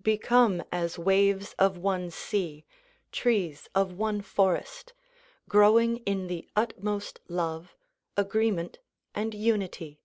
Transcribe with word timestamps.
Become 0.00 0.64
as 0.72 0.98
waves 0.98 1.54
of 1.58 1.76
one 1.76 2.10
sea, 2.10 2.64
trees 3.12 3.68
of 3.74 3.92
one 3.92 4.22
forest, 4.22 4.94
growing 5.50 5.98
in 6.06 6.28
the 6.28 6.48
utmost 6.56 7.20
love, 7.28 7.76
agreement 8.16 8.78
and 9.14 9.34
unity. 9.34 10.00